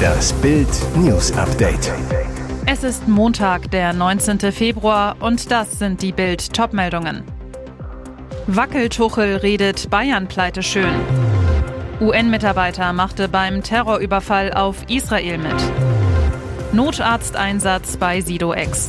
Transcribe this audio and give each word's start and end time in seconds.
Das 0.00 0.32
Bild 0.34 0.68
News 0.96 1.32
Update. 1.32 1.92
Es 2.66 2.84
ist 2.84 3.08
Montag, 3.08 3.70
der 3.70 3.92
19. 3.92 4.52
Februar 4.52 5.16
und 5.20 5.50
das 5.50 5.78
sind 5.78 6.02
die 6.02 6.12
Bild 6.12 6.52
Topmeldungen. 6.52 7.22
Wackeltuchel 8.46 9.36
redet 9.36 9.90
Bayern 9.90 10.26
pleite 10.26 10.62
schön. 10.62 10.94
UN-Mitarbeiter 12.00 12.92
machte 12.92 13.28
beim 13.28 13.62
Terrorüberfall 13.62 14.52
auf 14.52 14.76
Israel 14.88 15.38
mit. 15.38 15.54
Notarzteinsatz 16.72 17.96
bei 17.96 18.20
Sido-Ex. 18.20 18.88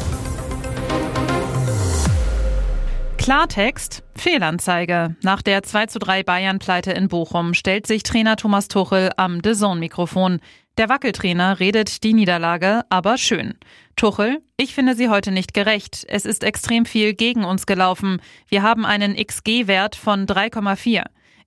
Klartext, 3.22 4.02
Fehlanzeige. 4.16 5.16
Nach 5.22 5.44
der 5.44 5.62
2 5.62 5.86
zu 5.86 6.00
3 6.00 6.24
Bayern-Pleite 6.24 6.92
in 6.92 7.08
Bochum 7.08 7.54
stellt 7.54 7.86
sich 7.86 8.02
Trainer 8.02 8.36
Thomas 8.36 8.68
Tuchel 8.68 9.12
am 9.16 9.42
The 9.44 9.54
Zone-Mikrofon. 9.54 10.40
Der 10.80 10.90
Wackeltrainer 10.90 11.60
redet 11.60 12.04
die 12.04 12.14
Niederlage, 12.14 12.82
aber 12.90 13.20
schön. 13.20 13.54
Tuchel, 13.96 14.42
ich 14.58 14.74
finde 14.74 14.96
sie 14.96 15.08
heute 15.08 15.32
nicht 15.32 15.54
gerecht. 15.54 16.04
Es 16.08 16.26
ist 16.26 16.44
extrem 16.44 16.88
viel 16.88 17.14
gegen 17.14 17.46
uns 17.46 17.68
gelaufen. 17.68 18.20
Wir 18.48 18.64
haben 18.64 18.88
einen 18.88 19.16
XG-Wert 19.16 19.96
von 19.96 20.26
3,4. 20.26 21.04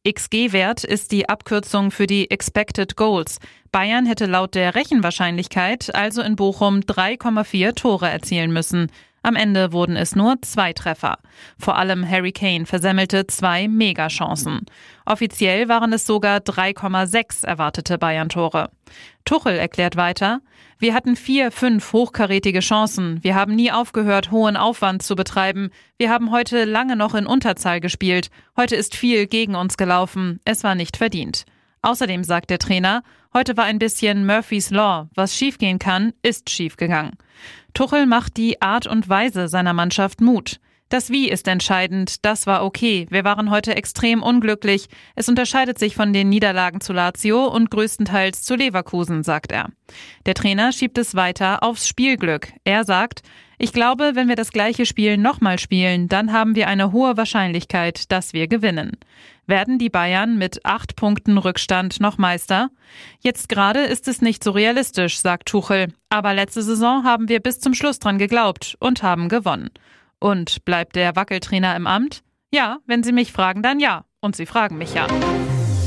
XG-Wert 0.09 0.85
ist 0.85 1.11
die 1.11 1.29
Abkürzung 1.29 1.91
für 1.91 2.07
die 2.07 2.31
Expected 2.31 2.95
Goals. 2.95 3.41
Bayern 3.73 4.07
hätte 4.07 4.27
laut 4.27 4.55
der 4.55 4.77
Rechenwahrscheinlichkeit 4.77 5.93
also 5.93 6.23
in 6.23 6.37
Bochum 6.37 6.83
3,4 6.83 7.75
Tore 7.75 8.09
erzielen 8.09 8.53
müssen. 8.53 8.93
Am 9.25 9.37
Ende 9.37 9.73
wurden 9.73 9.97
es 9.97 10.15
nur 10.15 10.37
zwei 10.43 10.75
Treffer. 10.75 11.17
Vor 11.59 11.79
allem 11.79 12.07
Harry 12.07 12.31
Kane 12.31 12.67
versemmelte 12.67 13.27
zwei 13.27 13.69
Megachancen. 13.69 14.67
Offiziell 15.07 15.67
waren 15.67 15.95
es 15.95 16.07
sogar 16.07 16.41
3,6 16.41 17.47
erwartete 17.47 17.97
Bayern-Tore. 17.97 18.69
Tuchel 19.25 19.57
erklärt 19.57 19.97
weiter, 19.97 20.43
wir 20.79 20.93
hatten 20.93 21.17
vier, 21.17 21.51
fünf 21.51 21.95
hochkarätige 21.95 22.61
Chancen. 22.61 23.25
Wir 23.25 23.35
haben 23.35 23.55
nie 23.55 23.73
aufgehört, 23.73 24.31
hohen 24.31 24.59
Aufwand 24.59 25.03
zu 25.03 25.17
betreiben. 25.17 25.71
Wir 25.97 26.11
haben 26.11 26.31
heute 26.31 26.67
lange 26.67 26.95
noch 26.95 27.15
in 27.15 27.25
Unterzahl 27.25 27.81
gespielt. 27.81 28.29
Heute 28.59 28.77
ist 28.77 28.95
viel 28.95 29.27
gegen 29.27 29.55
uns 29.55 29.79
gelaufen. 29.79 30.39
Es 30.45 30.65
war 30.65 30.75
nicht 30.75 30.99
verdient. 30.99 31.47
Außerdem 31.85 32.25
sagt 32.25 32.49
der 32.49 32.59
Trainer, 32.59 33.03
heute 33.35 33.59
war 33.59 33.65
ein 33.65 33.79
bisschen 33.79 34.25
Murphy's 34.25 34.71
Law. 34.71 35.11
Was 35.15 35.37
schiefgehen 35.37 35.79
kann, 35.79 36.15
ist 36.23 36.49
schiefgegangen. 36.49 37.19
Tuchel 37.75 38.07
macht 38.07 38.39
die 38.39 38.63
Art 38.63 38.87
und 38.87 39.11
Weise 39.11 39.49
seiner 39.49 39.75
Mannschaft 39.75 40.23
Mut. 40.23 40.61
Das 40.89 41.11
Wie 41.11 41.29
ist 41.29 41.47
entscheidend, 41.47 42.25
das 42.25 42.47
war 42.47 42.65
okay. 42.65 43.07
Wir 43.11 43.25
waren 43.25 43.51
heute 43.51 43.77
extrem 43.77 44.23
unglücklich. 44.23 44.89
Es 45.15 45.29
unterscheidet 45.29 45.79
sich 45.79 45.95
von 45.95 46.15
den 46.15 46.31
Niederlagen 46.31 46.81
zu 46.81 46.95
Lazio 46.95 47.49
und 47.49 47.71
größtenteils 47.71 48.45
zu 48.45 48.55
Leverkusen, 48.55 49.23
sagt 49.23 49.53
er. 49.53 49.69
Der 50.25 50.35
Trainer 50.35 50.73
schiebt 50.73 50.97
es 50.97 51.15
weiter 51.15 51.63
aufs 51.63 51.87
Spielglück. 51.87 52.51
Er 52.65 52.85
sagt, 52.85 53.23
ich 53.65 53.73
glaube, 53.73 54.11
wenn 54.13 54.29
wir 54.29 54.37
das 54.37 54.53
gleiche 54.53 54.85
Spiel 54.85 55.17
nochmal 55.17 55.59
spielen, 55.59 56.07
dann 56.07 56.35
haben 56.35 56.55
wir 56.55 56.69
eine 56.69 56.93
hohe 56.93 57.17
Wahrscheinlichkeit, 57.17 58.13
dass 58.13 58.35
wir 58.35 58.47
gewinnen. 58.47 58.99
Werden 59.47 59.79
die 59.79 59.89
Bayern 59.89 60.37
mit 60.37 60.67
acht 60.67 60.97
Punkten 60.97 61.39
Rückstand 61.39 61.99
noch 61.99 62.19
Meister? 62.19 62.69
Jetzt 63.21 63.49
gerade 63.49 63.81
ist 63.81 64.07
es 64.07 64.21
nicht 64.21 64.45
so 64.45 64.51
realistisch, 64.51 65.19
sagt 65.19 65.49
Tuchel. 65.49 65.95
Aber 66.11 66.35
letzte 66.35 66.63
Saison 66.63 67.05
haben 67.05 67.31
wir 67.31 67.41
bis 67.41 67.59
zum 67.59 67.73
Schluss 67.73 67.99
dran 68.01 68.19
geglaubt 68.19 68.77
und 68.81 69.03
haben 69.03 69.31
gewonnen. 69.31 69.71
Und 70.19 70.67
bleibt 70.67 70.95
der 70.95 71.17
Wackeltrainer 71.17 71.75
im 71.75 71.87
Amt? 71.87 72.23
Ja, 72.53 72.81
wenn 72.85 73.03
Sie 73.03 73.13
mich 73.13 73.33
fragen, 73.33 73.63
dann 73.63 73.81
ja. 73.81 74.05
Und 74.21 74.37
Sie 74.37 74.45
fragen 74.45 74.77
mich 74.77 74.93
ja. 74.93 75.07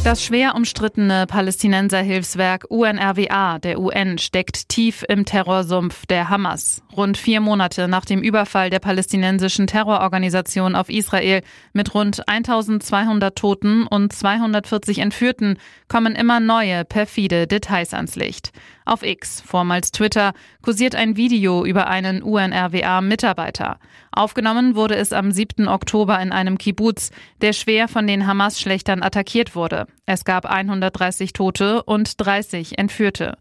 Das 0.08 0.24
schwer 0.24 0.56
umstrittene 0.56 1.28
Palästinenserhilfswerk 1.28 2.68
UNRWA 2.70 3.60
der 3.60 3.78
UN 3.78 4.18
steckt 4.18 4.70
tief 4.70 5.04
im 5.10 5.26
Terrorsumpf 5.26 6.06
der 6.06 6.30
Hamas. 6.30 6.82
Rund 6.96 7.18
vier 7.18 7.42
Monate 7.42 7.90
nach 7.90 8.06
dem 8.06 8.22
Überfall 8.22 8.70
der 8.70 8.80
palästinensischen 8.80 9.68
Terrororganisation 9.68 10.76
auf 10.76 10.88
Israel 10.88 11.42
mit 11.74 11.94
rund 11.94 12.26
1200 12.26 13.38
Toten 13.38 13.86
und 13.86 14.14
240 14.14 15.00
Entführten 15.00 15.58
kommen 15.90 16.16
immer 16.16 16.40
neue 16.40 16.86
perfide 16.86 17.46
Details 17.46 17.94
ans 17.94 18.16
Licht. 18.16 18.54
Auf 18.86 19.04
X, 19.04 19.44
vormals 19.46 19.92
Twitter, 19.92 20.32
kursiert 20.62 20.96
ein 20.96 21.18
Video 21.18 21.66
über 21.66 21.88
einen 21.88 22.24
UNRWA-Mitarbeiter. 22.24 23.78
Aufgenommen 24.14 24.76
wurde 24.76 24.96
es 24.96 25.12
am 25.12 25.34
7. 25.34 25.68
Oktober 25.68 26.18
in 26.22 26.32
einem 26.32 26.58
Kibbutz, 26.58 27.12
der 27.42 27.52
schwer 27.52 27.90
von 27.90 28.08
den 28.08 28.26
Hamas-Schlechtern 28.26 29.04
attackiert 29.04 29.54
wurde. 29.54 29.86
Es 30.10 30.24
gab 30.24 30.46
130 30.46 31.34
Tote 31.34 31.84
und 31.84 32.26
30 32.26 32.78
Entführte. 32.78 33.38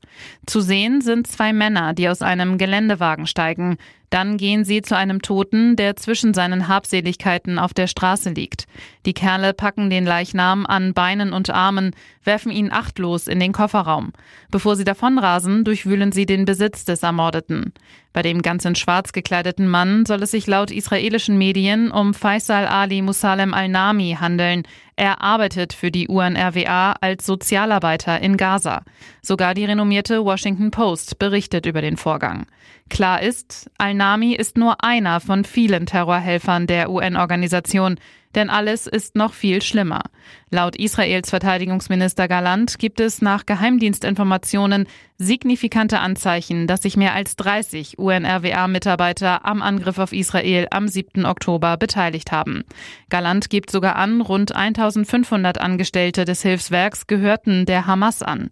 Zu 0.47 0.61
sehen 0.61 1.01
sind 1.01 1.29
zwei 1.29 1.53
Männer, 1.53 1.95
die 1.95 2.09
aus 2.09 2.23
einem 2.23 2.59
Geländewagen 2.59 3.29
steigen. 3.29 3.77
Dann 4.11 4.37
gehen 4.37 4.65
sie 4.65 4.83
zu 4.83 4.97
einem 4.97 5.23
Toten, 5.23 5.77
der 5.77 5.97
zwischen 5.97 6.35
seinen 6.35 6.67
Habseligkeiten 6.67 7.59
auf 7.59 7.73
der 7.73 7.87
Straße 7.87 8.31
liegt. 8.31 8.67
Die 9.05 9.15
Kerle 9.15 9.53
packen 9.53 9.91
den 9.91 10.05
Leichnam 10.05 10.67
an 10.67 10.93
Beinen 10.93 11.33
und 11.33 11.51
Armen, 11.51 11.95
werfen 12.25 12.51
ihn 12.51 12.73
achtlos 12.73 13.29
in 13.29 13.39
den 13.39 13.53
Kofferraum. 13.53 14.13
Bevor 14.51 14.75
sie 14.75 14.85
davonrasen, 14.85 15.65
durchwühlen 15.65 16.13
sie 16.13 16.27
den 16.27 16.45
Besitz 16.45 16.85
des 16.85 17.03
Ermordeten. 17.03 17.73
Bei 18.13 18.23
dem 18.23 18.43
ganz 18.43 18.65
in 18.65 18.75
schwarz 18.75 19.13
gekleideten 19.13 19.69
Mann 19.69 20.07
soll 20.07 20.23
es 20.23 20.31
sich 20.31 20.47
laut 20.47 20.71
israelischen 20.71 21.37
Medien 21.37 21.91
um 21.91 22.15
Faisal 22.15 22.67
Ali 22.67 23.03
Musalem 23.03 23.53
al-Nami 23.53 24.17
handeln. 24.19 24.63
Er 24.97 25.21
arbeitet 25.21 25.75
für 25.75 25.91
die 25.91 26.09
UNRWA 26.57 26.97
als 27.01 27.27
Sozialarbeiter 27.27 28.21
in 28.21 28.37
Gaza. 28.37 28.83
Sogar 29.27 29.55
die 29.55 29.65
renommierte 29.65 30.25
Washington 30.25 30.71
Post 30.71 31.19
berichtet 31.19 31.67
über 31.67 31.81
den 31.81 31.97
Vorgang. 31.97 32.47
Klar 32.89 33.23
ist, 33.23 33.69
al-Nami 33.77 34.35
ist 34.35 34.57
nur 34.57 34.85
einer 34.85 35.19
von 35.19 35.45
vielen 35.45 35.87
Terrorhelfern 35.87 36.69
der 36.69 36.91
UN-Organisation. 36.91 37.97
Denn 38.37 38.51
alles 38.51 38.87
ist 38.87 39.17
noch 39.17 39.33
viel 39.33 39.63
schlimmer. 39.63 40.03
Laut 40.51 40.77
Israels 40.77 41.31
Verteidigungsminister 41.31 42.29
Galant 42.29 42.79
gibt 42.79 43.01
es 43.01 43.23
nach 43.23 43.47
Geheimdienstinformationen 43.47 44.87
signifikante 45.17 46.01
Anzeichen, 46.01 46.67
dass 46.67 46.83
sich 46.83 46.99
mehr 46.99 47.15
als 47.15 47.37
30 47.37 47.99
UNRWA-Mitarbeiter 47.99 49.47
am 49.47 49.63
Angriff 49.63 49.99
auf 49.99 50.13
Israel 50.13 50.67
am 50.71 50.87
7. 50.87 51.25
Oktober 51.25 51.79
beteiligt 51.79 52.31
haben. 52.31 52.65
Galant 53.09 53.49
gibt 53.49 53.71
sogar 53.71 53.97
an, 53.97 54.21
rund 54.21 54.55
1500 54.55 55.59
Angestellte 55.59 56.27
des 56.27 56.43
Hilfswerks 56.43 57.07
gehörten 57.07 57.65
der 57.65 57.87
Hamas 57.87 58.23
an. 58.23 58.51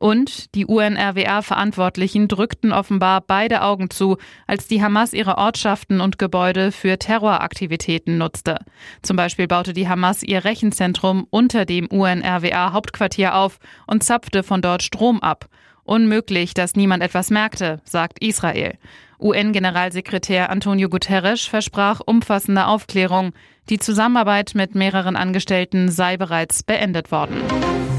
Und 0.00 0.54
die 0.54 0.64
UNRWA-Verantwortlichen 0.64 2.26
drückten 2.26 2.72
offenbar 2.72 3.20
beide 3.20 3.60
Augen 3.60 3.90
zu, 3.90 4.16
als 4.46 4.66
die 4.66 4.82
Hamas 4.82 5.12
ihre 5.12 5.36
Ortschaften 5.36 6.00
und 6.00 6.18
Gebäude 6.18 6.72
für 6.72 6.98
Terroraktivitäten 6.98 8.16
nutzte. 8.16 8.56
Zum 9.02 9.18
Beispiel 9.18 9.46
baute 9.46 9.74
die 9.74 9.90
Hamas 9.90 10.22
ihr 10.22 10.46
Rechenzentrum 10.46 11.26
unter 11.28 11.66
dem 11.66 11.86
UNRWA-Hauptquartier 11.86 13.34
auf 13.34 13.58
und 13.86 14.02
zapfte 14.02 14.42
von 14.42 14.62
dort 14.62 14.82
Strom 14.82 15.20
ab. 15.20 15.50
Unmöglich, 15.84 16.54
dass 16.54 16.76
niemand 16.76 17.02
etwas 17.02 17.28
merkte, 17.28 17.82
sagt 17.84 18.24
Israel. 18.24 18.78
UN-Generalsekretär 19.20 20.48
Antonio 20.48 20.88
Guterres 20.88 21.42
versprach 21.42 22.00
umfassende 22.00 22.66
Aufklärung. 22.66 23.32
Die 23.68 23.78
Zusammenarbeit 23.78 24.52
mit 24.54 24.74
mehreren 24.74 25.16
Angestellten 25.16 25.90
sei 25.90 26.16
bereits 26.16 26.62
beendet 26.62 27.12
worden. 27.12 27.36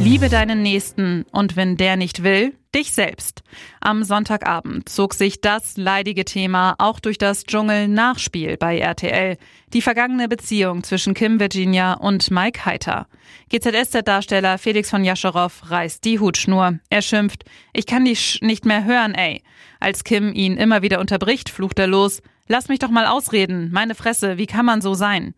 Liebe 0.04 0.30
deinen 0.30 0.64
Nächsten 0.64 1.28
und 1.32 1.56
wenn 1.56 1.78
der 1.78 1.96
nicht 1.96 2.24
will, 2.24 2.56
dich 2.74 2.92
selbst. 2.92 3.44
Am 3.82 4.04
Sonntagabend 4.04 4.90
zog 4.90 5.14
sich 5.14 5.42
das 5.42 5.78
leidige 5.78 6.26
Thema 6.26 6.74
auch 6.80 7.00
durch 7.00 7.20
das 7.20 7.44
Dschungel-Nachspiel 7.44 8.58
bei 8.58 8.80
RTL. 8.80 9.38
Die 9.74 9.82
vergangene 9.84 10.28
Beziehung 10.28 10.84
zwischen 10.84 11.14
Kim 11.14 11.40
Virginia 11.40 11.94
und 11.94 12.32
Mike 12.32 12.66
Heiter. 12.66 13.06
GZSZ-Darsteller 13.52 14.58
Felix 14.58 14.90
von 14.90 15.04
Jascherow 15.04 15.52
reißt 15.70 16.04
die 16.04 16.20
Hutschnur. 16.20 16.80
Er 16.90 17.04
schimpft, 17.04 17.44
ich 17.72 17.86
kann 17.86 18.06
dich 18.06 18.40
nicht 18.42 18.66
mehr 18.66 18.84
hören, 18.84 19.14
ey. 19.14 19.44
Als 19.80 20.04
Kim 20.04 20.34
ihn 20.34 20.58
immer 20.58 20.82
wieder 20.82 21.00
unterbricht, 21.00 21.50
flucht 21.50 21.78
er 21.78 21.88
los, 21.88 22.24
Lass 22.52 22.68
mich 22.68 22.80
doch 22.80 22.90
mal 22.90 23.06
ausreden. 23.06 23.70
Meine 23.72 23.96
Fresse, 23.96 24.38
wie 24.38 24.46
kann 24.46 24.66
man 24.66 24.82
so 24.82 24.94
sein? 24.94 25.36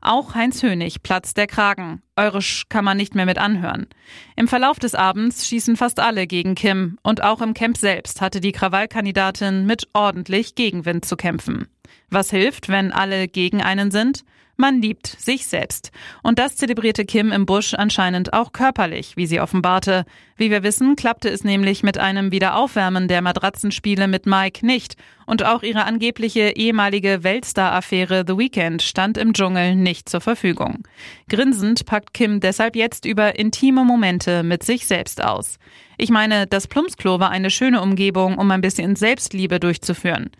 Auch 0.00 0.34
Heinz 0.34 0.64
Hönig 0.64 1.00
platzt 1.00 1.36
der 1.36 1.46
Kragen. 1.46 2.02
Eure 2.16 2.42
Sch 2.42 2.64
kann 2.68 2.84
man 2.84 2.96
nicht 2.96 3.14
mehr 3.14 3.24
mit 3.24 3.38
anhören. 3.38 3.86
Im 4.34 4.48
Verlauf 4.48 4.80
des 4.80 4.96
Abends 4.96 5.46
schießen 5.46 5.76
fast 5.76 6.00
alle 6.00 6.26
gegen 6.26 6.56
Kim 6.56 6.98
und 7.04 7.22
auch 7.22 7.40
im 7.40 7.54
Camp 7.54 7.76
selbst 7.76 8.20
hatte 8.20 8.40
die 8.40 8.50
Krawallkandidatin 8.50 9.64
mit 9.64 9.86
ordentlich 9.92 10.56
Gegenwind 10.56 11.04
zu 11.04 11.16
kämpfen. 11.16 11.68
Was 12.10 12.30
hilft, 12.30 12.68
wenn 12.68 12.90
alle 12.90 13.28
gegen 13.28 13.62
einen 13.62 13.92
sind? 13.92 14.24
Man 14.56 14.82
liebt 14.82 15.06
sich 15.06 15.46
selbst. 15.46 15.92
Und 16.24 16.40
das 16.40 16.56
zelebrierte 16.56 17.04
Kim 17.04 17.30
im 17.30 17.46
Busch 17.46 17.74
anscheinend 17.74 18.32
auch 18.32 18.50
körperlich, 18.50 19.16
wie 19.16 19.28
sie 19.28 19.40
offenbarte. 19.40 20.04
Wie 20.38 20.50
wir 20.50 20.62
wissen, 20.62 20.96
klappte 20.96 21.30
es 21.30 21.44
nämlich 21.44 21.82
mit 21.82 21.96
einem 21.96 22.30
Wiederaufwärmen 22.30 23.08
der 23.08 23.22
Matratzenspiele 23.22 24.06
mit 24.06 24.26
Mike 24.26 24.66
nicht. 24.66 24.96
Und 25.24 25.44
auch 25.44 25.62
ihre 25.62 25.84
angebliche 25.84 26.52
ehemalige 26.56 27.24
Weltstar-Affäre 27.24 28.24
The 28.26 28.36
Weeknd 28.36 28.82
stand 28.82 29.16
im 29.16 29.32
Dschungel 29.32 29.74
nicht 29.74 30.10
zur 30.10 30.20
Verfügung. 30.20 30.86
Grinsend 31.30 31.86
packt 31.86 32.12
Kim 32.12 32.40
deshalb 32.40 32.76
jetzt 32.76 33.06
über 33.06 33.38
intime 33.38 33.84
Momente 33.84 34.42
mit 34.42 34.62
sich 34.62 34.86
selbst 34.86 35.24
aus. 35.24 35.58
Ich 35.96 36.10
meine, 36.10 36.46
das 36.46 36.66
Plumpsklo 36.66 37.18
war 37.18 37.30
eine 37.30 37.48
schöne 37.48 37.80
Umgebung, 37.80 38.36
um 38.36 38.50
ein 38.50 38.60
bisschen 38.60 38.94
Selbstliebe 38.94 39.58
durchzuführen. 39.58 40.30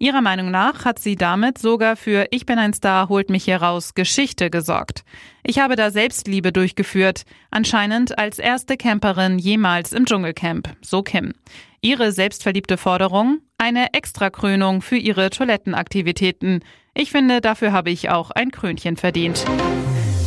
Ihrer 0.00 0.20
Meinung 0.20 0.50
nach 0.50 0.84
hat 0.84 0.98
sie 0.98 1.14
damit 1.14 1.58
sogar 1.58 1.94
für 1.94 2.26
Ich 2.32 2.44
bin 2.44 2.58
ein 2.58 2.72
Star, 2.72 3.08
holt 3.08 3.30
mich 3.30 3.44
hier 3.44 3.62
raus 3.62 3.94
Geschichte 3.94 4.50
gesorgt. 4.50 5.04
Ich 5.46 5.58
habe 5.58 5.76
da 5.76 5.90
Selbstliebe 5.90 6.52
durchgeführt, 6.52 7.24
anscheinend 7.50 8.18
als 8.18 8.38
erste 8.38 8.78
Camperin 8.78 9.38
jemals 9.38 9.92
im 9.92 10.06
Dschungelcamp, 10.06 10.74
so 10.80 11.02
Kim. 11.02 11.34
Ihre 11.82 12.12
selbstverliebte 12.12 12.78
Forderung? 12.78 13.40
Eine 13.58 13.92
Extrakrönung 13.92 14.80
für 14.80 14.96
ihre 14.96 15.28
Toilettenaktivitäten. 15.28 16.64
Ich 16.94 17.10
finde, 17.10 17.42
dafür 17.42 17.72
habe 17.72 17.90
ich 17.90 18.08
auch 18.08 18.30
ein 18.30 18.52
Krönchen 18.52 18.96
verdient. 18.96 19.44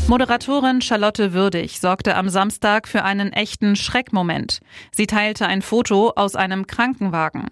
Moderatorin 0.08 0.82
Charlotte 0.82 1.34
Würdig 1.34 1.80
sorgte 1.80 2.16
am 2.16 2.30
Samstag 2.30 2.88
für 2.88 3.04
einen 3.04 3.34
echten 3.34 3.76
Schreckmoment. 3.76 4.60
Sie 4.92 5.08
teilte 5.08 5.48
ein 5.48 5.64
Foto 5.64 6.14
aus 6.16 6.36
einem 6.36 6.68
Krankenwagen. 6.68 7.48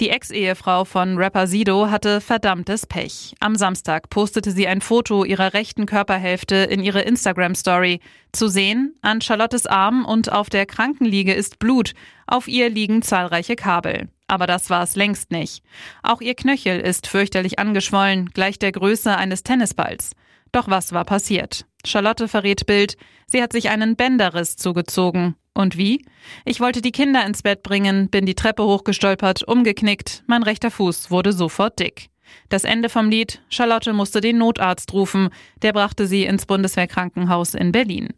Die 0.00 0.10
Ex-Ehefrau 0.10 0.84
von 0.84 1.16
Rapper 1.18 1.46
Sido 1.46 1.90
hatte 1.90 2.20
verdammtes 2.20 2.86
Pech. 2.86 3.34
Am 3.40 3.56
Samstag 3.56 4.10
postete 4.10 4.50
sie 4.50 4.66
ein 4.66 4.80
Foto 4.80 5.24
ihrer 5.24 5.54
rechten 5.54 5.86
Körperhälfte 5.86 6.56
in 6.56 6.82
ihre 6.82 7.02
Instagram-Story. 7.02 8.00
Zu 8.32 8.48
sehen, 8.48 8.96
an 9.02 9.20
Charlottes 9.20 9.66
Arm 9.66 10.04
und 10.04 10.32
auf 10.32 10.50
der 10.50 10.66
Krankenliege 10.66 11.32
ist 11.32 11.58
Blut. 11.58 11.92
Auf 12.26 12.48
ihr 12.48 12.68
liegen 12.68 13.02
zahlreiche 13.02 13.56
Kabel. 13.56 14.08
Aber 14.26 14.46
das 14.46 14.70
war 14.70 14.82
es 14.82 14.96
längst 14.96 15.30
nicht. 15.30 15.62
Auch 16.02 16.20
ihr 16.20 16.34
Knöchel 16.34 16.80
ist 16.80 17.06
fürchterlich 17.06 17.58
angeschwollen, 17.58 18.30
gleich 18.30 18.58
der 18.58 18.72
Größe 18.72 19.16
eines 19.16 19.42
Tennisballs. 19.42 20.12
Doch 20.52 20.68
was 20.68 20.92
war 20.92 21.04
passiert? 21.04 21.66
Charlotte 21.84 22.28
verrät 22.28 22.66
Bild, 22.66 22.96
sie 23.26 23.42
hat 23.42 23.52
sich 23.52 23.68
einen 23.68 23.96
Bänderriss 23.96 24.56
zugezogen. 24.56 25.36
Und 25.54 25.78
wie? 25.78 26.04
Ich 26.44 26.60
wollte 26.60 26.82
die 26.82 26.92
Kinder 26.92 27.24
ins 27.24 27.42
Bett 27.42 27.62
bringen, 27.62 28.10
bin 28.10 28.26
die 28.26 28.34
Treppe 28.34 28.64
hochgestolpert, 28.64 29.46
umgeknickt, 29.46 30.24
mein 30.26 30.42
rechter 30.42 30.70
Fuß 30.70 31.12
wurde 31.12 31.32
sofort 31.32 31.78
dick. 31.78 32.10
Das 32.48 32.64
Ende 32.64 32.88
vom 32.88 33.08
Lied, 33.08 33.40
Charlotte 33.48 33.92
musste 33.92 34.20
den 34.20 34.38
Notarzt 34.38 34.92
rufen, 34.92 35.28
der 35.62 35.72
brachte 35.72 36.06
sie 36.06 36.24
ins 36.24 36.46
Bundeswehrkrankenhaus 36.46 37.54
in 37.54 37.70
Berlin. 37.70 38.08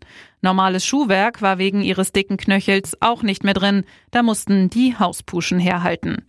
Normales 0.41 0.87
Schuhwerk 0.87 1.43
war 1.43 1.59
wegen 1.59 1.83
ihres 1.83 2.13
dicken 2.13 2.37
Knöchels 2.37 2.97
auch 3.01 3.23
nicht 3.23 3.45
mehr 3.45 3.55
drin, 3.55 3.85
da 4.11 4.23
mussten 4.23 4.71
die 4.71 4.97
Hauspuschen 4.97 5.59
herhalten. 5.59 6.25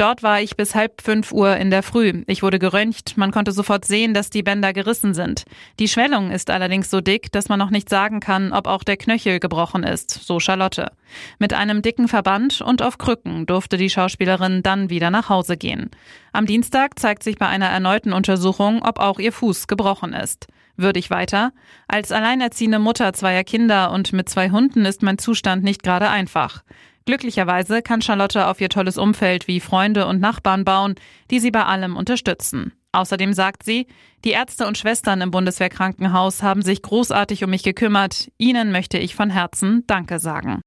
Dort 0.00 0.22
war 0.22 0.40
ich 0.40 0.56
bis 0.56 0.74
halb 0.74 1.02
fünf 1.02 1.30
Uhr 1.30 1.58
in 1.58 1.70
der 1.70 1.82
Früh. 1.82 2.24
Ich 2.26 2.42
wurde 2.42 2.58
geröntgt. 2.58 3.18
Man 3.18 3.32
konnte 3.32 3.52
sofort 3.52 3.84
sehen, 3.84 4.14
dass 4.14 4.30
die 4.30 4.42
Bänder 4.42 4.72
gerissen 4.72 5.12
sind. 5.12 5.44
Die 5.78 5.88
Schwellung 5.88 6.30
ist 6.30 6.48
allerdings 6.48 6.88
so 6.88 7.02
dick, 7.02 7.30
dass 7.32 7.50
man 7.50 7.58
noch 7.58 7.68
nicht 7.68 7.90
sagen 7.90 8.20
kann, 8.20 8.54
ob 8.54 8.66
auch 8.66 8.82
der 8.82 8.96
Knöchel 8.96 9.40
gebrochen 9.40 9.82
ist, 9.82 10.10
so 10.10 10.40
Charlotte. 10.40 10.90
Mit 11.38 11.52
einem 11.52 11.82
dicken 11.82 12.08
Verband 12.08 12.62
und 12.62 12.80
auf 12.80 12.96
Krücken 12.96 13.44
durfte 13.44 13.76
die 13.76 13.90
Schauspielerin 13.90 14.62
dann 14.62 14.88
wieder 14.88 15.10
nach 15.10 15.28
Hause 15.28 15.58
gehen. 15.58 15.90
Am 16.32 16.46
Dienstag 16.46 16.98
zeigt 16.98 17.22
sich 17.22 17.36
bei 17.36 17.48
einer 17.48 17.68
erneuten 17.68 18.14
Untersuchung, 18.14 18.82
ob 18.82 19.00
auch 19.00 19.18
ihr 19.18 19.32
Fuß 19.32 19.66
gebrochen 19.66 20.14
ist. 20.14 20.46
Würdig 20.78 21.10
weiter. 21.10 21.52
Als 21.88 22.10
alleinerziehende 22.10 22.78
Mutter 22.78 23.12
zweier 23.12 23.44
Kinder 23.44 23.90
und 23.90 24.14
mit 24.14 24.30
zwei 24.30 24.48
Hunden 24.48 24.86
ist 24.86 25.02
mein 25.02 25.18
Zustand 25.18 25.62
nicht 25.62 25.82
gerade 25.82 26.08
einfach. 26.08 26.62
Glücklicherweise 27.06 27.82
kann 27.82 28.02
Charlotte 28.02 28.46
auf 28.46 28.60
ihr 28.60 28.68
tolles 28.68 28.98
Umfeld 28.98 29.48
wie 29.48 29.60
Freunde 29.60 30.06
und 30.06 30.20
Nachbarn 30.20 30.64
bauen, 30.64 30.94
die 31.30 31.40
sie 31.40 31.50
bei 31.50 31.64
allem 31.64 31.96
unterstützen. 31.96 32.72
Außerdem 32.92 33.32
sagt 33.32 33.62
sie, 33.62 33.86
die 34.24 34.30
Ärzte 34.30 34.66
und 34.66 34.76
Schwestern 34.76 35.20
im 35.20 35.30
Bundeswehrkrankenhaus 35.30 36.42
haben 36.42 36.62
sich 36.62 36.82
großartig 36.82 37.44
um 37.44 37.50
mich 37.50 37.62
gekümmert. 37.62 38.30
Ihnen 38.36 38.72
möchte 38.72 38.98
ich 38.98 39.14
von 39.14 39.30
Herzen 39.30 39.84
Danke 39.86 40.18
sagen. 40.18 40.60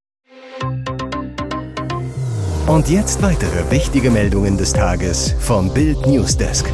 Und 2.65 2.89
jetzt 2.89 3.21
weitere 3.21 3.69
wichtige 3.71 4.09
Meldungen 4.09 4.57
des 4.57 4.71
Tages 4.71 5.35
vom 5.39 5.73
Bild 5.73 6.07
Newsdesk. 6.07 6.65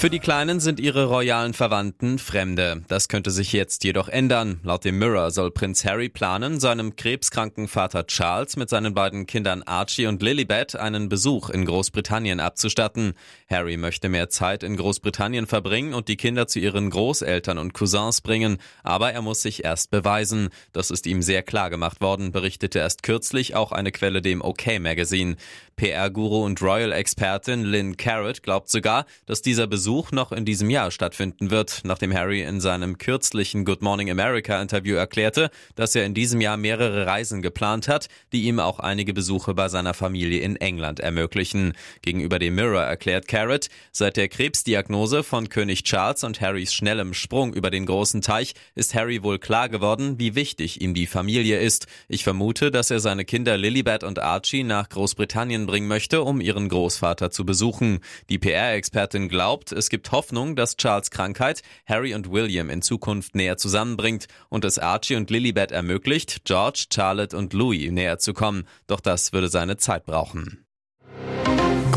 Für 0.00 0.08
die 0.08 0.18
Kleinen 0.18 0.60
sind 0.60 0.80
ihre 0.80 1.04
royalen 1.04 1.52
Verwandten 1.52 2.18
Fremde. 2.18 2.84
Das 2.88 3.08
könnte 3.08 3.30
sich 3.30 3.52
jetzt 3.52 3.84
jedoch 3.84 4.08
ändern. 4.08 4.58
Laut 4.62 4.86
dem 4.86 4.98
Mirror 4.98 5.30
soll 5.30 5.50
Prinz 5.50 5.84
Harry 5.84 6.08
planen, 6.08 6.58
seinem 6.58 6.96
krebskranken 6.96 7.68
Vater 7.68 8.06
Charles 8.06 8.56
mit 8.56 8.70
seinen 8.70 8.94
beiden 8.94 9.26
Kindern 9.26 9.62
Archie 9.62 10.06
und 10.06 10.22
Lilibet 10.22 10.74
einen 10.74 11.10
Besuch 11.10 11.50
in 11.50 11.66
Großbritannien 11.66 12.40
abzustatten. 12.40 13.12
Harry 13.50 13.76
möchte 13.76 14.08
mehr 14.08 14.30
Zeit 14.30 14.62
in 14.62 14.78
Großbritannien 14.78 15.46
verbringen 15.46 15.92
und 15.92 16.08
die 16.08 16.16
Kinder 16.16 16.46
zu 16.46 16.60
ihren 16.60 16.88
Großeltern 16.88 17.58
und 17.58 17.74
Cousins 17.74 18.22
bringen, 18.22 18.56
aber 18.82 19.12
er 19.12 19.20
muss 19.20 19.42
sich 19.42 19.64
erst 19.64 19.90
beweisen. 19.90 20.48
Das 20.72 20.90
ist 20.90 21.06
ihm 21.06 21.20
sehr 21.20 21.42
klar 21.42 21.68
gemacht 21.68 22.00
worden, 22.00 22.32
berichtete 22.32 22.78
erst 22.78 23.02
kürzlich 23.02 23.54
auch 23.54 23.70
eine 23.70 23.92
Quelle 23.92 24.22
dem 24.22 24.40
OK 24.40 24.80
Magazine. 24.80 25.36
PR-Guru 25.80 26.44
und 26.44 26.60
Royal-Expertin 26.60 27.64
Lynn 27.64 27.96
Carrot 27.96 28.42
glaubt 28.42 28.68
sogar, 28.68 29.06
dass 29.24 29.40
dieser 29.40 29.66
Besuch 29.66 30.12
noch 30.12 30.30
in 30.30 30.44
diesem 30.44 30.68
Jahr 30.68 30.90
stattfinden 30.90 31.50
wird, 31.50 31.80
nachdem 31.84 32.12
Harry 32.12 32.42
in 32.42 32.60
seinem 32.60 32.98
kürzlichen 32.98 33.64
Good 33.64 33.80
Morning 33.80 34.10
America 34.10 34.60
Interview 34.60 34.96
erklärte, 34.96 35.48
dass 35.76 35.94
er 35.94 36.04
in 36.04 36.12
diesem 36.12 36.42
Jahr 36.42 36.58
mehrere 36.58 37.06
Reisen 37.06 37.40
geplant 37.40 37.88
hat, 37.88 38.08
die 38.34 38.42
ihm 38.42 38.60
auch 38.60 38.78
einige 38.78 39.14
Besuche 39.14 39.54
bei 39.54 39.70
seiner 39.70 39.94
Familie 39.94 40.42
in 40.42 40.56
England 40.56 41.00
ermöglichen. 41.00 41.72
Gegenüber 42.02 42.38
dem 42.38 42.56
Mirror 42.56 42.82
erklärt 42.82 43.26
Carrot, 43.26 43.68
seit 43.90 44.18
der 44.18 44.28
Krebsdiagnose 44.28 45.22
von 45.22 45.48
König 45.48 45.84
Charles 45.84 46.24
und 46.24 46.42
Harrys 46.42 46.74
schnellem 46.74 47.14
Sprung 47.14 47.54
über 47.54 47.70
den 47.70 47.86
großen 47.86 48.20
Teich 48.20 48.52
ist 48.74 48.94
Harry 48.94 49.22
wohl 49.22 49.38
klar 49.38 49.70
geworden, 49.70 50.18
wie 50.18 50.34
wichtig 50.34 50.82
ihm 50.82 50.92
die 50.92 51.06
Familie 51.06 51.58
ist. 51.58 51.86
Ich 52.06 52.22
vermute, 52.22 52.70
dass 52.70 52.90
er 52.90 53.00
seine 53.00 53.24
Kinder 53.24 53.56
Lilibet 53.56 54.04
und 54.04 54.18
Archie 54.18 54.62
nach 54.62 54.90
Großbritannien 54.90 55.69
bringen 55.70 55.86
möchte, 55.86 56.22
um 56.22 56.40
ihren 56.40 56.68
Großvater 56.68 57.30
zu 57.30 57.46
besuchen. 57.46 58.00
Die 58.28 58.40
PR-Expertin 58.40 59.28
glaubt, 59.28 59.70
es 59.70 59.88
gibt 59.88 60.10
Hoffnung, 60.10 60.56
dass 60.56 60.76
Charles 60.76 61.12
Krankheit 61.12 61.62
Harry 61.86 62.12
und 62.12 62.32
William 62.32 62.70
in 62.70 62.82
Zukunft 62.82 63.36
näher 63.36 63.56
zusammenbringt 63.56 64.26
und 64.48 64.64
es 64.64 64.80
Archie 64.80 65.14
und 65.14 65.30
Lilibet 65.30 65.70
ermöglicht, 65.70 66.44
George, 66.44 66.86
Charlotte 66.92 67.36
und 67.36 67.52
Louis 67.52 67.92
näher 67.92 68.18
zu 68.18 68.34
kommen. 68.34 68.66
Doch 68.88 68.98
das 68.98 69.32
würde 69.32 69.48
seine 69.48 69.76
Zeit 69.76 70.06
brauchen. 70.06 70.66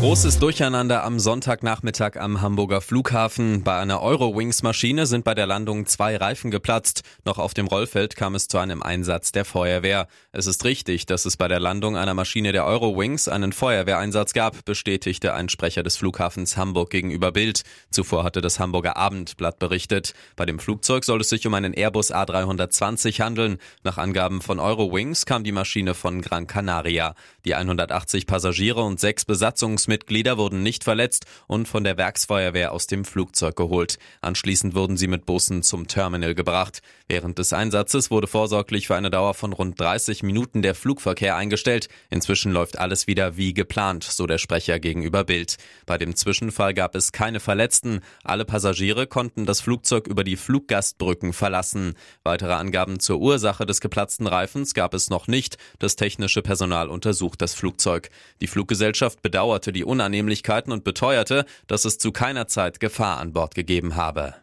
Großes 0.04 0.38
Durcheinander 0.38 1.02
am 1.02 1.18
Sonntagnachmittag 1.18 2.18
am 2.18 2.42
Hamburger 2.42 2.82
Flughafen. 2.82 3.64
Bei 3.64 3.78
einer 3.78 4.02
Eurowings-Maschine 4.02 5.06
sind 5.06 5.24
bei 5.24 5.34
der 5.34 5.46
Landung 5.46 5.86
zwei 5.86 6.18
Reifen 6.18 6.50
geplatzt. 6.50 7.04
Noch 7.24 7.38
auf 7.38 7.54
dem 7.54 7.66
Rollfeld 7.66 8.14
kam 8.14 8.34
es 8.34 8.46
zu 8.46 8.58
einem 8.58 8.82
Einsatz 8.82 9.32
der 9.32 9.46
Feuerwehr. 9.46 10.06
Es 10.30 10.46
ist 10.46 10.66
richtig, 10.66 11.06
dass 11.06 11.24
es 11.24 11.38
bei 11.38 11.48
der 11.48 11.58
Landung 11.58 11.96
einer 11.96 12.12
Maschine 12.12 12.52
der 12.52 12.66
Eurowings 12.66 13.28
einen 13.28 13.54
Feuerwehreinsatz 13.54 14.34
gab, 14.34 14.66
bestätigte 14.66 15.32
ein 15.32 15.48
Sprecher 15.48 15.82
des 15.82 15.96
Flughafens 15.96 16.58
Hamburg 16.58 16.90
gegenüber 16.90 17.32
Bild. 17.32 17.62
Zuvor 17.90 18.24
hatte 18.24 18.42
das 18.42 18.60
Hamburger 18.60 18.98
Abendblatt 18.98 19.58
berichtet. 19.58 20.12
Bei 20.36 20.44
dem 20.44 20.58
Flugzeug 20.58 21.04
soll 21.04 21.22
es 21.22 21.30
sich 21.30 21.46
um 21.46 21.54
einen 21.54 21.72
Airbus 21.72 22.12
A320 22.12 23.22
handeln. 23.22 23.56
Nach 23.84 23.96
Angaben 23.96 24.42
von 24.42 24.60
Eurowings 24.60 25.24
kam 25.24 25.44
die 25.44 25.52
Maschine 25.52 25.94
von 25.94 26.20
Gran 26.20 26.46
Canaria. 26.46 27.14
Die 27.46 27.54
180 27.54 28.26
Passagiere 28.26 28.82
und 28.82 29.00
sechs 29.00 29.24
Besatzungsmitglieder 29.24 29.93
Mitglieder 29.94 30.38
wurden 30.38 30.64
nicht 30.64 30.82
verletzt 30.82 31.24
und 31.46 31.68
von 31.68 31.84
der 31.84 31.96
Werksfeuerwehr 31.96 32.72
aus 32.72 32.88
dem 32.88 33.04
Flugzeug 33.04 33.54
geholt. 33.54 34.00
Anschließend 34.22 34.74
wurden 34.74 34.96
sie 34.96 35.06
mit 35.06 35.24
Bussen 35.24 35.62
zum 35.62 35.86
Terminal 35.86 36.34
gebracht. 36.34 36.82
Während 37.06 37.38
des 37.38 37.52
Einsatzes 37.52 38.10
wurde 38.10 38.26
vorsorglich 38.26 38.88
für 38.88 38.96
eine 38.96 39.10
Dauer 39.10 39.34
von 39.34 39.52
rund 39.52 39.78
30 39.78 40.24
Minuten 40.24 40.62
der 40.62 40.74
Flugverkehr 40.74 41.36
eingestellt. 41.36 41.86
Inzwischen 42.10 42.50
läuft 42.50 42.76
alles 42.76 43.06
wieder 43.06 43.36
wie 43.36 43.54
geplant, 43.54 44.02
so 44.02 44.26
der 44.26 44.38
Sprecher 44.38 44.80
gegenüber 44.80 45.22
Bild. 45.22 45.58
Bei 45.86 45.96
dem 45.96 46.16
Zwischenfall 46.16 46.74
gab 46.74 46.96
es 46.96 47.12
keine 47.12 47.38
Verletzten. 47.38 48.00
Alle 48.24 48.44
Passagiere 48.44 49.06
konnten 49.06 49.46
das 49.46 49.60
Flugzeug 49.60 50.08
über 50.08 50.24
die 50.24 50.34
Fluggastbrücken 50.34 51.32
verlassen. 51.32 51.94
Weitere 52.24 52.54
Angaben 52.54 52.98
zur 52.98 53.20
Ursache 53.20 53.64
des 53.64 53.80
geplatzten 53.80 54.26
Reifens 54.26 54.74
gab 54.74 54.92
es 54.92 55.08
noch 55.08 55.28
nicht. 55.28 55.56
Das 55.78 55.94
technische 55.94 56.42
Personal 56.42 56.88
untersucht 56.88 57.40
das 57.40 57.54
Flugzeug. 57.54 58.10
Die 58.40 58.48
Fluggesellschaft 58.48 59.22
bedauerte 59.22 59.72
die 59.72 59.83
Unannehmlichkeiten 59.84 60.72
und 60.72 60.84
beteuerte, 60.84 61.44
dass 61.66 61.84
es 61.84 61.98
zu 61.98 62.12
keiner 62.12 62.46
Zeit 62.48 62.80
Gefahr 62.80 63.18
an 63.18 63.32
Bord 63.32 63.54
gegeben 63.54 63.96
habe. 63.96 64.34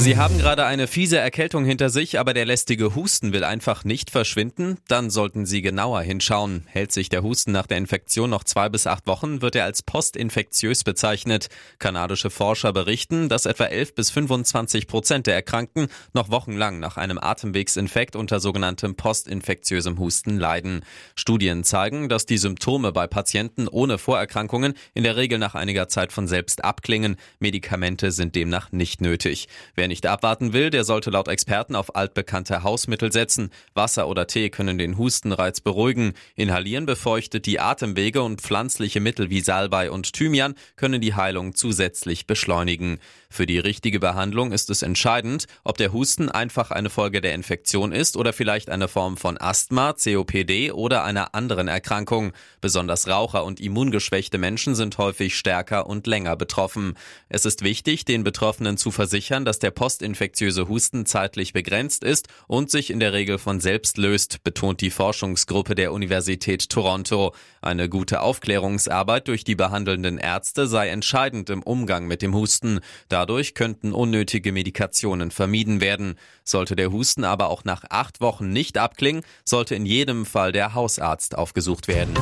Sie 0.00 0.16
haben 0.16 0.38
gerade 0.38 0.64
eine 0.64 0.86
fiese 0.86 1.18
Erkältung 1.18 1.66
hinter 1.66 1.90
sich, 1.90 2.18
aber 2.18 2.32
der 2.32 2.46
lästige 2.46 2.94
Husten 2.94 3.34
will 3.34 3.44
einfach 3.44 3.84
nicht 3.84 4.10
verschwinden? 4.10 4.78
Dann 4.88 5.10
sollten 5.10 5.44
Sie 5.44 5.60
genauer 5.60 6.00
hinschauen. 6.00 6.62
Hält 6.68 6.90
sich 6.90 7.10
der 7.10 7.22
Husten 7.22 7.52
nach 7.52 7.66
der 7.66 7.76
Infektion 7.76 8.30
noch 8.30 8.42
zwei 8.42 8.70
bis 8.70 8.86
acht 8.86 9.06
Wochen, 9.06 9.42
wird 9.42 9.56
er 9.56 9.64
als 9.64 9.82
postinfektiös 9.82 10.84
bezeichnet. 10.84 11.48
Kanadische 11.78 12.30
Forscher 12.30 12.72
berichten, 12.72 13.28
dass 13.28 13.44
etwa 13.44 13.64
11 13.66 13.94
bis 13.94 14.10
25 14.10 14.86
Prozent 14.86 15.26
der 15.26 15.34
Erkrankten 15.34 15.88
noch 16.14 16.30
wochenlang 16.30 16.78
nach 16.78 16.96
einem 16.96 17.18
Atemwegsinfekt 17.18 18.16
unter 18.16 18.40
sogenanntem 18.40 18.94
postinfektiösem 18.94 19.98
Husten 19.98 20.38
leiden. 20.38 20.82
Studien 21.14 21.62
zeigen, 21.62 22.08
dass 22.08 22.24
die 22.24 22.38
Symptome 22.38 22.92
bei 22.92 23.06
Patienten 23.06 23.68
ohne 23.68 23.98
Vorerkrankungen 23.98 24.72
in 24.94 25.02
der 25.02 25.16
Regel 25.16 25.38
nach 25.38 25.54
einiger 25.54 25.88
Zeit 25.88 26.10
von 26.10 26.26
selbst 26.26 26.64
abklingen. 26.64 27.16
Medikamente 27.38 28.12
sind 28.12 28.34
demnach 28.34 28.72
nicht 28.72 29.02
nötig. 29.02 29.46
Wer 29.74 29.89
nicht 29.90 30.06
abwarten 30.06 30.54
will, 30.54 30.70
der 30.70 30.84
sollte 30.84 31.10
laut 31.10 31.28
Experten 31.28 31.76
auf 31.76 31.94
altbekannte 31.94 32.62
Hausmittel 32.62 33.12
setzen. 33.12 33.50
Wasser 33.74 34.08
oder 34.08 34.26
Tee 34.26 34.48
können 34.48 34.78
den 34.78 34.96
Hustenreiz 34.96 35.60
beruhigen. 35.60 36.14
Inhalieren 36.34 36.86
befeuchtet 36.86 37.44
die 37.44 37.60
Atemwege 37.60 38.22
und 38.22 38.40
pflanzliche 38.40 39.00
Mittel 39.00 39.28
wie 39.28 39.42
Salbei 39.42 39.90
und 39.90 40.14
Thymian 40.14 40.54
können 40.76 41.02
die 41.02 41.14
Heilung 41.14 41.54
zusätzlich 41.54 42.26
beschleunigen. 42.26 42.98
Für 43.28 43.46
die 43.46 43.58
richtige 43.58 44.00
Behandlung 44.00 44.50
ist 44.50 44.70
es 44.70 44.82
entscheidend, 44.82 45.46
ob 45.62 45.76
der 45.76 45.92
Husten 45.92 46.28
einfach 46.28 46.70
eine 46.72 46.90
Folge 46.90 47.20
der 47.20 47.34
Infektion 47.34 47.92
ist 47.92 48.16
oder 48.16 48.32
vielleicht 48.32 48.70
eine 48.70 48.88
Form 48.88 49.16
von 49.16 49.38
Asthma, 49.38 49.92
COPD 49.92 50.72
oder 50.72 51.04
einer 51.04 51.34
anderen 51.34 51.68
Erkrankung. 51.68 52.32
Besonders 52.60 53.06
Raucher 53.06 53.44
und 53.44 53.60
immungeschwächte 53.60 54.38
Menschen 54.38 54.74
sind 54.74 54.98
häufig 54.98 55.36
stärker 55.36 55.86
und 55.86 56.06
länger 56.06 56.36
betroffen. 56.36 56.94
Es 57.28 57.44
ist 57.44 57.62
wichtig, 57.62 58.04
den 58.04 58.24
Betroffenen 58.24 58.76
zu 58.76 58.90
versichern, 58.90 59.44
dass 59.44 59.58
der 59.58 59.70
postinfektiöse 59.80 60.68
Husten 60.68 61.06
zeitlich 61.06 61.54
begrenzt 61.54 62.04
ist 62.04 62.28
und 62.46 62.70
sich 62.70 62.90
in 62.90 63.00
der 63.00 63.14
Regel 63.14 63.38
von 63.38 63.60
selbst 63.60 63.96
löst, 63.96 64.44
betont 64.44 64.82
die 64.82 64.90
Forschungsgruppe 64.90 65.74
der 65.74 65.94
Universität 65.94 66.68
Toronto. 66.68 67.34
Eine 67.62 67.88
gute 67.88 68.20
Aufklärungsarbeit 68.20 69.26
durch 69.26 69.42
die 69.42 69.54
behandelnden 69.54 70.18
Ärzte 70.18 70.66
sei 70.66 70.88
entscheidend 70.90 71.48
im 71.48 71.62
Umgang 71.62 72.06
mit 72.06 72.20
dem 72.20 72.34
Husten. 72.34 72.80
Dadurch 73.08 73.54
könnten 73.54 73.92
unnötige 73.92 74.52
Medikationen 74.52 75.30
vermieden 75.30 75.80
werden. 75.80 76.16
Sollte 76.44 76.76
der 76.76 76.92
Husten 76.92 77.24
aber 77.24 77.48
auch 77.48 77.64
nach 77.64 77.84
acht 77.88 78.20
Wochen 78.20 78.50
nicht 78.50 78.76
abklingen, 78.76 79.24
sollte 79.46 79.74
in 79.76 79.86
jedem 79.86 80.26
Fall 80.26 80.52
der 80.52 80.74
Hausarzt 80.74 81.38
aufgesucht 81.38 81.88
werden. 81.88 82.12